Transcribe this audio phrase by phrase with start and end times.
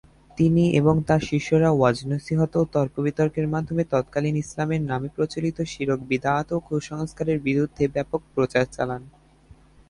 [0.37, 7.39] তিনি এবং তার শিষ্যরা ওয়াজ-নসীহত ও তর্ক-বিতর্কের মাধ্যমে তৎকালীন ইসলামের নামে প্রচলিত শিরক-বিদআত ও কুসংস্কারের
[7.39, 9.01] বিরুদ্ধে ব্যাপক প্রচার চালান।